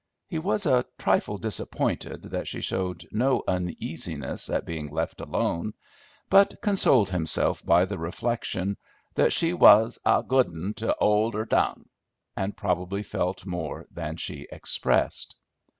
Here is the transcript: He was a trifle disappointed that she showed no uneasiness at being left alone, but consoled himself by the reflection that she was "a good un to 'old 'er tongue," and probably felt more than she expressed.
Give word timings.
He 0.25 0.39
was 0.39 0.65
a 0.65 0.83
trifle 0.97 1.37
disappointed 1.37 2.23
that 2.31 2.47
she 2.47 2.59
showed 2.59 3.07
no 3.11 3.43
uneasiness 3.47 4.49
at 4.49 4.65
being 4.65 4.89
left 4.89 5.21
alone, 5.21 5.75
but 6.27 6.59
consoled 6.59 7.11
himself 7.11 7.63
by 7.63 7.85
the 7.85 7.99
reflection 7.99 8.77
that 9.13 9.31
she 9.31 9.53
was 9.53 9.99
"a 10.03 10.23
good 10.27 10.47
un 10.49 10.73
to 10.77 10.95
'old 10.97 11.35
'er 11.35 11.45
tongue," 11.45 11.85
and 12.35 12.57
probably 12.57 13.03
felt 13.03 13.45
more 13.45 13.85
than 13.91 14.17
she 14.17 14.47
expressed. 14.51 15.35